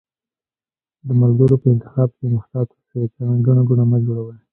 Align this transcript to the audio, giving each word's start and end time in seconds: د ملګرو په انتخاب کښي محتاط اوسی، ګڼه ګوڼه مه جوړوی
د 1.07 1.09
ملګرو 1.21 1.55
په 1.61 1.67
انتخاب 1.73 2.09
کښي 2.17 2.27
محتاط 2.35 2.67
اوسی، 2.73 3.03
ګڼه 3.45 3.61
ګوڼه 3.69 3.85
مه 3.91 3.97
جوړوی 4.05 4.37